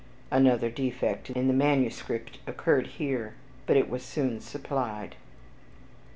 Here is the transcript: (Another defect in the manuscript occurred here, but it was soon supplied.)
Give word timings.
(Another 0.31 0.71
defect 0.71 1.29
in 1.29 1.45
the 1.47 1.53
manuscript 1.53 2.39
occurred 2.47 2.87
here, 2.97 3.35
but 3.67 3.77
it 3.77 3.87
was 3.87 4.01
soon 4.03 4.39
supplied.) 4.41 5.13